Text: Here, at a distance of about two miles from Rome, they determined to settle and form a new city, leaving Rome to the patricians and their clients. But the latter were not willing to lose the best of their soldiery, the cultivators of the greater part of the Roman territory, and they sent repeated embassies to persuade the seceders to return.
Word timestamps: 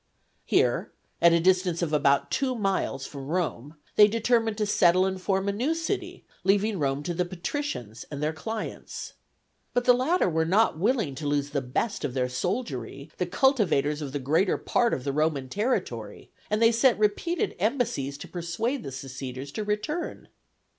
Here, 0.45 0.91
at 1.21 1.31
a 1.31 1.39
distance 1.39 1.83
of 1.83 1.93
about 1.93 2.31
two 2.31 2.55
miles 2.55 3.05
from 3.05 3.27
Rome, 3.27 3.75
they 3.97 4.07
determined 4.07 4.57
to 4.57 4.65
settle 4.65 5.05
and 5.05 5.21
form 5.21 5.47
a 5.47 5.51
new 5.53 5.75
city, 5.75 6.25
leaving 6.43 6.79
Rome 6.79 7.03
to 7.03 7.13
the 7.13 7.23
patricians 7.23 8.03
and 8.09 8.19
their 8.19 8.33
clients. 8.33 9.13
But 9.75 9.85
the 9.85 9.93
latter 9.93 10.27
were 10.27 10.43
not 10.43 10.79
willing 10.79 11.13
to 11.13 11.27
lose 11.27 11.51
the 11.51 11.61
best 11.61 12.03
of 12.03 12.15
their 12.15 12.29
soldiery, 12.29 13.11
the 13.19 13.27
cultivators 13.27 14.01
of 14.01 14.11
the 14.11 14.17
greater 14.17 14.57
part 14.57 14.95
of 14.95 15.03
the 15.03 15.13
Roman 15.13 15.49
territory, 15.49 16.31
and 16.49 16.59
they 16.63 16.71
sent 16.71 16.97
repeated 16.97 17.55
embassies 17.59 18.17
to 18.17 18.27
persuade 18.27 18.81
the 18.81 18.91
seceders 18.91 19.51
to 19.51 19.63
return. 19.63 20.29